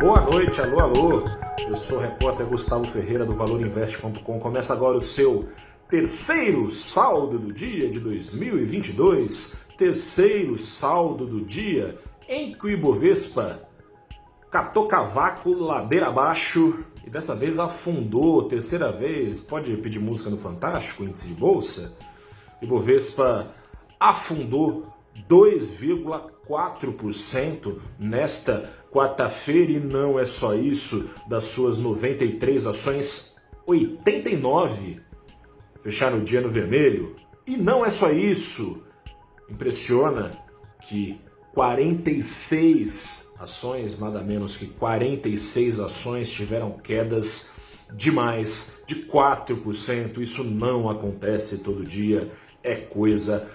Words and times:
Boa 0.00 0.22
noite, 0.22 0.60
alô, 0.62 0.80
alô. 0.80 1.28
Eu 1.58 1.76
sou 1.76 1.98
o 1.98 2.00
repórter 2.00 2.46
Gustavo 2.46 2.86
Ferreira 2.86 3.26
do 3.26 3.34
ValorInvest.com. 3.34 4.40
Começa 4.40 4.72
agora 4.72 4.96
o 4.96 5.00
seu 5.00 5.50
terceiro 5.90 6.70
saldo 6.70 7.38
do 7.38 7.52
dia 7.52 7.90
de 7.90 8.00
2022. 8.00 9.58
Terceiro 9.76 10.58
saldo 10.58 11.26
do 11.26 11.42
dia 11.42 11.98
em 12.26 12.54
que 12.54 12.64
o 12.64 12.70
Ibovespa 12.70 13.68
catou 14.50 14.86
cavaco 14.86 15.52
ladeira 15.52 16.06
abaixo 16.06 16.82
e 17.06 17.10
dessa 17.10 17.36
vez 17.36 17.58
afundou, 17.58 18.44
terceira 18.44 18.90
vez. 18.90 19.42
Pode 19.42 19.76
pedir 19.76 19.98
música 19.98 20.30
no 20.30 20.38
Fantástico, 20.38 21.04
índice 21.04 21.26
de 21.26 21.34
bolsa? 21.34 21.94
Ibovespa 22.62 23.48
afundou 24.00 24.86
2,4% 25.28 27.76
nesta 27.98 28.79
quarta-feira 28.90 29.72
e 29.72 29.80
não 29.80 30.18
é 30.18 30.26
só 30.26 30.54
isso, 30.54 31.10
das 31.28 31.44
suas 31.44 31.78
93 31.78 32.66
ações, 32.66 33.36
89 33.66 35.00
fecharam 35.82 36.18
o 36.18 36.24
dia 36.24 36.40
no 36.40 36.50
vermelho. 36.50 37.14
E 37.46 37.56
não 37.56 37.84
é 37.84 37.90
só 37.90 38.10
isso. 38.10 38.84
Impressiona 39.48 40.30
que 40.88 41.20
46 41.54 43.34
ações, 43.38 43.98
nada 43.98 44.20
menos 44.20 44.56
que 44.56 44.66
46 44.66 45.80
ações 45.80 46.30
tiveram 46.30 46.72
quedas 46.72 47.56
de 47.92 48.12
mais 48.12 48.82
de 48.86 49.06
4%. 49.06 50.18
Isso 50.18 50.44
não 50.44 50.88
acontece 50.88 51.58
todo 51.58 51.84
dia, 51.84 52.30
é 52.62 52.76
coisa 52.76 53.50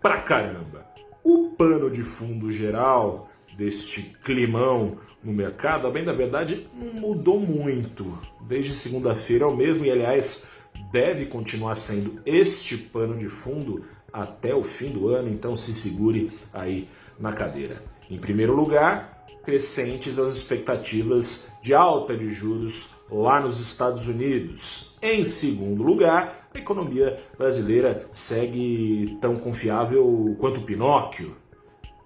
pra 0.00 0.20
caramba. 0.20 0.86
O 1.22 1.50
pano 1.56 1.90
de 1.90 2.02
fundo 2.02 2.50
geral 2.50 3.28
deste 3.56 4.02
climão 4.24 4.98
no 5.22 5.32
mercado, 5.32 5.86
a 5.86 5.90
bem 5.90 6.04
da 6.04 6.12
verdade, 6.12 6.68
não 6.74 6.92
mudou 6.92 7.40
muito. 7.40 8.18
Desde 8.42 8.72
segunda-feira 8.72 9.44
é 9.44 9.48
o 9.48 9.56
mesmo 9.56 9.84
e, 9.84 9.90
aliás, 9.90 10.52
deve 10.92 11.26
continuar 11.26 11.74
sendo 11.74 12.20
este 12.24 12.76
pano 12.76 13.16
de 13.16 13.28
fundo 13.28 13.84
até 14.12 14.54
o 14.54 14.62
fim 14.62 14.90
do 14.90 15.08
ano, 15.08 15.28
então 15.28 15.56
se 15.56 15.74
segure 15.74 16.30
aí 16.52 16.88
na 17.18 17.32
cadeira. 17.32 17.82
Em 18.10 18.18
primeiro 18.18 18.54
lugar, 18.54 19.26
crescentes 19.44 20.18
as 20.18 20.32
expectativas 20.32 21.52
de 21.62 21.74
alta 21.74 22.16
de 22.16 22.30
juros 22.30 22.96
lá 23.10 23.40
nos 23.40 23.60
Estados 23.60 24.08
Unidos. 24.08 24.96
Em 25.02 25.24
segundo 25.24 25.82
lugar, 25.82 26.48
a 26.54 26.58
economia 26.58 27.16
brasileira 27.36 28.06
segue 28.10 29.16
tão 29.20 29.36
confiável 29.36 30.36
quanto 30.40 30.62
Pinóquio. 30.62 31.36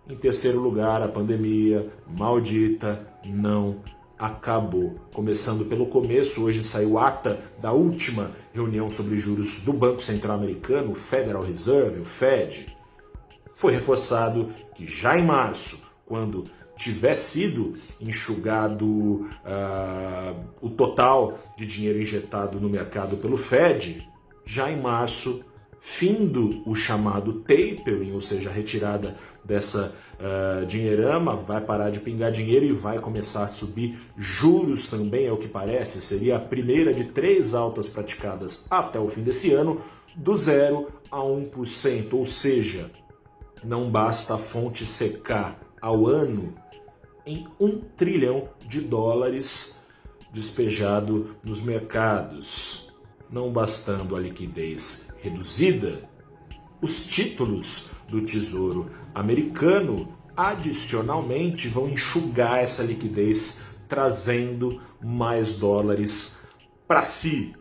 Em 0.08 0.16
terceiro 0.16 0.60
lugar, 0.60 1.02
a 1.02 1.08
pandemia 1.08 1.90
maldita 2.08 3.06
não 3.24 3.82
acabou. 4.18 4.96
Começando 5.14 5.64
pelo 5.64 5.86
começo, 5.86 6.42
hoje 6.44 6.62
saiu 6.62 6.98
ata 6.98 7.38
da 7.60 7.72
última 7.72 8.32
reunião 8.52 8.90
sobre 8.90 9.18
juros 9.18 9.64
do 9.64 9.72
Banco 9.72 10.02
Central 10.02 10.36
Americano, 10.36 10.92
o 10.92 10.94
Federal 10.94 11.42
Reserve, 11.42 12.00
o 12.00 12.04
Fed. 12.04 12.76
Foi 13.54 13.72
reforçado 13.72 14.52
que 14.74 14.86
já 14.86 15.18
em 15.18 15.24
março, 15.24 15.90
quando 16.04 16.44
tiver 16.76 17.14
sido 17.14 17.76
enxugado 18.00 18.86
uh, 18.86 20.44
o 20.60 20.70
total 20.70 21.38
de 21.56 21.66
dinheiro 21.66 22.00
injetado 22.00 22.58
no 22.58 22.68
mercado 22.68 23.18
pelo 23.18 23.36
Fed, 23.36 24.08
já 24.46 24.70
em 24.70 24.80
março, 24.80 25.44
findo 25.80 26.62
o 26.66 26.74
chamado 26.74 27.40
tapering, 27.40 28.12
ou 28.12 28.20
seja, 28.20 28.50
a 28.50 28.52
retirada 28.52 29.16
dessa 29.42 29.96
uh, 30.20 30.66
dinheirama, 30.66 31.34
vai 31.36 31.60
parar 31.60 31.90
de 31.90 32.00
pingar 32.00 32.30
dinheiro 32.30 32.66
e 32.66 32.72
vai 32.72 32.98
começar 32.98 33.44
a 33.44 33.48
subir 33.48 33.98
juros 34.16 34.88
também, 34.88 35.26
é 35.26 35.32
o 35.32 35.38
que 35.38 35.48
parece. 35.48 36.02
Seria 36.02 36.36
a 36.36 36.40
primeira 36.40 36.92
de 36.92 37.04
três 37.04 37.54
altas 37.54 37.88
praticadas 37.88 38.66
até 38.70 38.98
o 38.98 39.08
fim 39.08 39.22
desse 39.22 39.52
ano, 39.52 39.80
do 40.14 40.36
0 40.36 40.88
a 41.10 41.18
1%, 41.18 42.12
ou 42.12 42.26
seja, 42.26 42.90
não 43.64 43.90
basta 43.90 44.34
a 44.34 44.38
fonte 44.38 44.84
secar 44.84 45.58
ao 45.80 46.06
ano 46.06 46.54
em 47.26 47.46
um 47.58 47.78
trilhão 47.78 48.48
de 48.66 48.80
dólares 48.80 49.80
despejado 50.32 51.36
nos 51.42 51.62
mercados. 51.62 52.89
Não 53.30 53.52
bastando 53.52 54.16
a 54.16 54.20
liquidez 54.20 55.08
reduzida, 55.22 56.08
os 56.82 57.06
títulos 57.06 57.90
do 58.08 58.22
Tesouro 58.22 58.90
americano 59.14 60.16
adicionalmente 60.36 61.68
vão 61.68 61.88
enxugar 61.88 62.58
essa 62.58 62.82
liquidez, 62.82 63.62
trazendo 63.88 64.80
mais 65.00 65.54
dólares 65.54 66.40
para 66.88 67.02
si, 67.02 67.54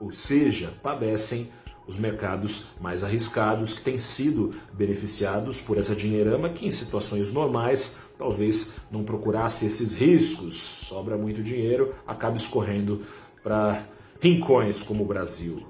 ou 0.00 0.10
seja, 0.10 0.74
padecem 0.82 1.52
os 1.86 1.96
mercados 1.96 2.70
mais 2.80 3.04
arriscados 3.04 3.74
que 3.74 3.82
têm 3.82 3.98
sido 3.98 4.54
beneficiados 4.72 5.60
por 5.60 5.78
essa 5.78 5.94
dinheirama 5.94 6.48
que 6.48 6.66
em 6.66 6.72
situações 6.72 7.32
normais 7.32 8.02
talvez 8.18 8.74
não 8.90 9.04
procurasse 9.04 9.66
esses 9.66 9.94
riscos, 9.94 10.56
sobra 10.56 11.16
muito 11.16 11.42
dinheiro, 11.42 11.94
acaba 12.06 12.36
escorrendo 12.36 13.02
para 13.42 13.86
rincões 14.22 14.82
como 14.82 15.02
o 15.02 15.06
Brasil. 15.06 15.66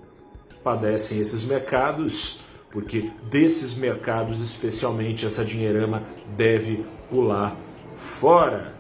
Padecem 0.63 1.19
esses 1.19 1.43
mercados 1.43 2.43
porque 2.71 3.11
desses 3.31 3.75
mercados 3.75 4.41
especialmente 4.41 5.27
essa 5.27 5.45
dinheirama 5.45 6.03
deve 6.37 6.85
pular 7.09 7.57
fora. 7.97 8.75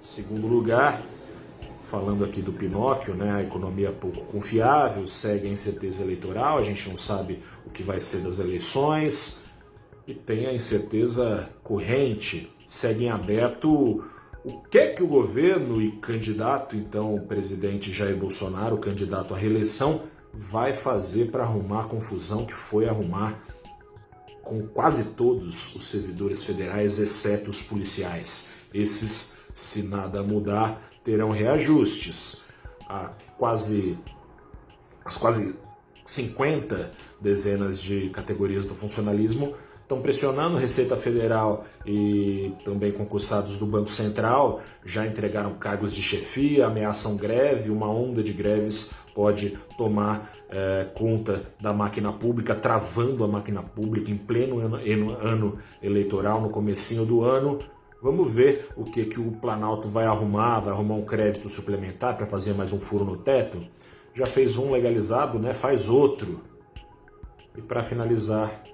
Segundo 0.00 0.46
lugar, 0.46 1.02
falando 1.84 2.24
aqui 2.24 2.40
do 2.42 2.52
Pinóquio, 2.52 3.14
né, 3.14 3.32
a 3.32 3.42
economia 3.42 3.92
pouco 3.92 4.24
confiável, 4.26 5.06
segue 5.06 5.48
a 5.48 5.50
incerteza 5.50 6.02
eleitoral, 6.02 6.58
a 6.58 6.62
gente 6.62 6.88
não 6.88 6.96
sabe 6.96 7.40
o 7.64 7.70
que 7.70 7.82
vai 7.82 8.00
ser 8.00 8.18
das 8.22 8.38
eleições 8.38 9.44
e 10.06 10.14
tem 10.14 10.46
a 10.46 10.52
incerteza 10.52 11.48
corrente, 11.62 12.52
segue 12.66 13.04
em 13.04 13.10
aberto 13.10 14.04
o 14.44 14.60
que 14.60 14.78
é 14.78 14.88
que 14.88 15.02
o 15.02 15.06
governo 15.06 15.80
e 15.80 15.92
candidato, 15.92 16.76
então, 16.76 17.14
o 17.14 17.26
presidente 17.26 17.92
Jair 17.92 18.16
Bolsonaro, 18.16 18.78
candidato 18.78 19.34
à 19.34 19.36
reeleição, 19.36 20.02
vai 20.34 20.72
fazer 20.72 21.30
para 21.30 21.44
arrumar 21.44 21.82
a 21.82 21.88
confusão 21.88 22.44
que 22.44 22.54
foi 22.54 22.88
arrumar 22.88 23.40
com 24.42 24.66
quase 24.66 25.04
todos 25.10 25.74
os 25.76 25.84
servidores 25.84 26.42
federais, 26.42 26.98
exceto 26.98 27.50
os 27.50 27.62
policiais. 27.62 28.54
Esses, 28.74 29.40
se 29.54 29.84
nada 29.84 30.22
mudar, 30.22 30.90
terão 31.04 31.30
reajustes. 31.30 32.46
Há 32.88 33.12
quase 33.38 33.96
as 35.04 35.16
quase 35.16 35.54
50 36.04 36.90
dezenas 37.20 37.80
de 37.80 38.10
categorias 38.10 38.64
do 38.64 38.74
funcionalismo 38.74 39.54
estão 39.92 40.00
pressionando 40.00 40.56
Receita 40.56 40.96
Federal 40.96 41.66
e 41.84 42.54
também 42.64 42.90
concursados 42.90 43.58
do 43.58 43.66
Banco 43.66 43.90
Central, 43.90 44.62
já 44.84 45.06
entregaram 45.06 45.54
cargos 45.54 45.94
de 45.94 46.02
chefia, 46.02 46.66
ameaçam 46.66 47.16
greve, 47.16 47.70
uma 47.70 47.90
onda 47.90 48.22
de 48.22 48.32
greves 48.32 48.94
pode 49.14 49.58
tomar 49.76 50.32
é, 50.48 50.86
conta 50.94 51.42
da 51.60 51.72
máquina 51.72 52.10
pública, 52.12 52.54
travando 52.54 53.22
a 53.22 53.28
máquina 53.28 53.62
pública 53.62 54.10
em 54.10 54.16
pleno 54.16 54.58
ano, 54.58 54.76
ano 55.20 55.58
eleitoral, 55.82 56.40
no 56.40 56.48
comecinho 56.48 57.04
do 57.04 57.22
ano. 57.22 57.58
Vamos 58.02 58.32
ver 58.32 58.68
o 58.76 58.84
que, 58.84 59.04
que 59.04 59.20
o 59.20 59.30
Planalto 59.32 59.88
vai 59.88 60.06
arrumar, 60.06 60.60
vai 60.60 60.72
arrumar 60.72 60.94
um 60.94 61.04
crédito 61.04 61.48
suplementar 61.48 62.16
para 62.16 62.26
fazer 62.26 62.54
mais 62.54 62.72
um 62.72 62.80
furo 62.80 63.04
no 63.04 63.18
teto? 63.18 63.62
Já 64.14 64.26
fez 64.26 64.56
um 64.56 64.72
legalizado, 64.72 65.38
né? 65.38 65.54
Faz 65.54 65.88
outro. 65.88 66.40
E 67.56 67.60
para 67.60 67.82
finalizar, 67.82 68.71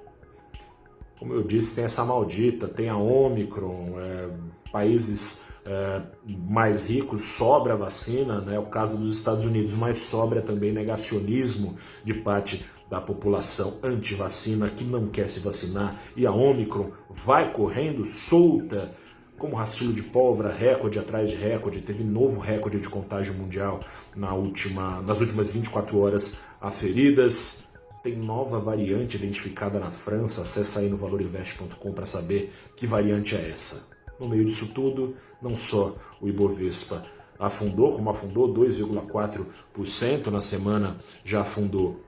como 1.18 1.34
eu 1.34 1.42
disse, 1.42 1.74
tem 1.74 1.84
essa 1.84 2.04
maldita, 2.04 2.68
tem 2.68 2.88
a 2.88 2.96
Omicron, 2.96 3.94
é, 3.98 4.28
países 4.70 5.46
é, 5.64 6.02
mais 6.26 6.84
ricos 6.88 7.22
sobra 7.22 7.76
vacina, 7.76 8.40
né? 8.40 8.58
o 8.58 8.66
caso 8.66 8.96
dos 8.96 9.16
Estados 9.16 9.44
Unidos, 9.44 9.74
mas 9.74 9.98
sobra 9.98 10.40
também 10.40 10.72
negacionismo 10.72 11.76
de 12.04 12.14
parte 12.14 12.64
da 12.88 13.00
população 13.00 13.78
anti-vacina 13.82 14.70
que 14.70 14.82
não 14.82 15.06
quer 15.06 15.28
se 15.28 15.40
vacinar 15.40 15.94
e 16.16 16.26
a 16.26 16.32
Omicron 16.32 16.90
vai 17.10 17.52
correndo 17.52 18.06
solta 18.06 18.94
como 19.36 19.54
rastilho 19.54 19.92
de 19.92 20.02
pólvora, 20.02 20.52
recorde 20.52 20.98
atrás 20.98 21.30
de 21.30 21.36
recorde, 21.36 21.80
teve 21.80 22.02
novo 22.02 22.40
recorde 22.40 22.80
de 22.80 22.88
contágio 22.88 23.32
mundial 23.34 23.80
na 24.16 24.34
última, 24.34 25.00
nas 25.02 25.20
últimas 25.20 25.50
24 25.50 25.96
horas 25.96 26.38
aferidas. 26.60 27.67
Tem 28.02 28.16
nova 28.16 28.60
variante 28.60 29.16
identificada 29.16 29.80
na 29.80 29.90
França, 29.90 30.42
acessa 30.42 30.80
aí 30.80 30.88
no 30.88 30.96
valorinvest.com 30.96 31.92
para 31.92 32.06
saber 32.06 32.52
que 32.76 32.86
variante 32.86 33.34
é 33.34 33.50
essa. 33.50 33.88
No 34.18 34.28
meio 34.28 34.44
disso 34.44 34.68
tudo, 34.72 35.16
não 35.42 35.56
só 35.56 35.96
o 36.20 36.28
Ibovespa 36.28 37.04
afundou, 37.38 37.94
como 37.94 38.10
afundou 38.10 38.52
2,4% 38.52 40.26
na 40.26 40.40
semana, 40.40 40.98
já 41.24 41.42
afundou 41.42 42.00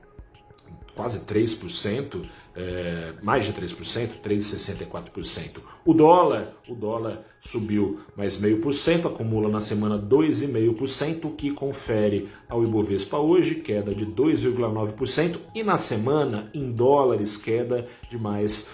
quase 0.93 1.21
3%, 1.21 2.27
é, 2.55 3.13
mais 3.21 3.45
de 3.45 3.53
3%, 3.53 4.21
3,64%. 4.23 5.59
O 5.85 5.93
dólar, 5.93 6.53
o 6.67 6.75
dólar 6.75 7.23
subiu 7.39 8.01
mais 8.15 8.39
meio 8.39 8.59
por 8.59 8.73
cento, 8.73 9.07
acumula 9.07 9.49
na 9.49 9.61
semana 9.61 9.97
2,5%, 9.97 11.25
o 11.25 11.31
que 11.31 11.51
confere 11.51 12.29
ao 12.49 12.63
Ibovespa 12.63 13.17
hoje 13.17 13.55
queda 13.55 13.95
de 13.95 14.05
2,9% 14.05 15.37
e 15.55 15.63
na 15.63 15.77
semana 15.77 16.49
em 16.53 16.71
dólares 16.71 17.37
queda 17.37 17.87
de 18.09 18.17
mais 18.17 18.69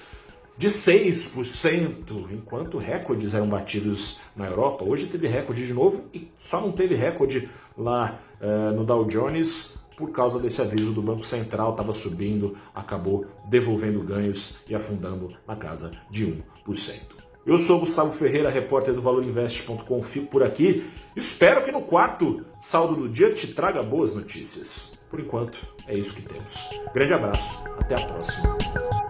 de 0.57 0.67
6%, 0.69 2.31
enquanto 2.31 2.79
recordes 2.79 3.35
eram 3.35 3.47
batidos 3.47 4.19
na 4.35 4.47
Europa. 4.47 4.83
Hoje 4.83 5.05
teve 5.05 5.27
recorde 5.27 5.65
de 5.65 5.73
novo 5.73 6.05
e 6.11 6.31
só 6.35 6.59
não 6.59 6.71
teve 6.71 6.95
recorde 6.95 7.47
lá 7.77 8.19
uh, 8.41 8.75
no 8.75 8.83
Dow 8.83 9.05
Jones 9.05 9.86
por 9.97 10.11
causa 10.11 10.39
desse 10.39 10.61
aviso 10.61 10.93
do 10.93 11.01
Banco 11.01 11.23
Central, 11.23 11.71
estava 11.71 11.91
subindo, 11.91 12.55
acabou 12.73 13.25
devolvendo 13.49 14.01
ganhos 14.03 14.59
e 14.69 14.75
afundando 14.75 15.35
na 15.45 15.55
casa 15.55 15.91
de 16.09 16.27
1%. 16.65 17.17
Eu 17.45 17.57
sou 17.57 17.79
Gustavo 17.79 18.11
Ferreira, 18.11 18.49
repórter 18.49 18.93
do 18.93 19.01
ValorInvest.com, 19.01 20.03
fico 20.03 20.27
por 20.27 20.43
aqui. 20.43 20.87
Espero 21.15 21.63
que 21.63 21.71
no 21.71 21.81
quarto 21.81 22.45
saldo 22.59 22.95
do 22.95 23.09
dia 23.09 23.33
te 23.33 23.53
traga 23.53 23.81
boas 23.81 24.13
notícias. 24.13 24.99
Por 25.09 25.19
enquanto, 25.19 25.57
é 25.87 25.97
isso 25.97 26.13
que 26.13 26.21
temos. 26.21 26.69
Grande 26.93 27.13
abraço, 27.13 27.57
até 27.79 27.95
a 27.95 28.05
próxima. 28.05 29.06